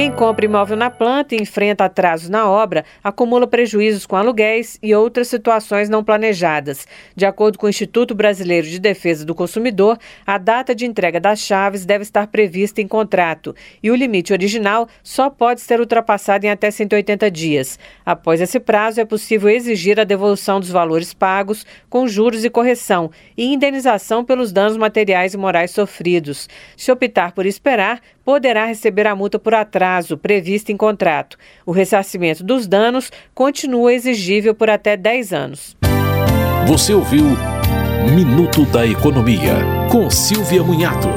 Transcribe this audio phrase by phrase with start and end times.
[0.00, 4.94] Quem compra imóvel na planta e enfrenta atrasos na obra acumula prejuízos com aluguéis e
[4.94, 6.88] outras situações não planejadas.
[7.14, 11.40] De acordo com o Instituto Brasileiro de Defesa do Consumidor, a data de entrega das
[11.40, 16.50] chaves deve estar prevista em contrato e o limite original só pode ser ultrapassado em
[16.50, 17.78] até 180 dias.
[18.02, 23.10] Após esse prazo, é possível exigir a devolução dos valores pagos com juros e correção
[23.36, 26.48] e indenização pelos danos materiais e morais sofridos.
[26.74, 31.36] Se optar por esperar, poderá receber a multa por atraso prevista em contrato.
[31.64, 35.76] O ressarcimento dos danos continua exigível por até 10 anos.
[36.66, 37.24] Você ouviu
[38.14, 39.54] Minuto da Economia,
[39.90, 41.08] com Silvia Munhato.